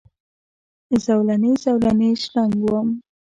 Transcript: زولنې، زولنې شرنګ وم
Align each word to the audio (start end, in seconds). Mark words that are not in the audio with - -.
زولنې، 1.03 1.51
زولنې 1.63 2.09
شرنګ 2.23 2.55
وم 2.65 2.87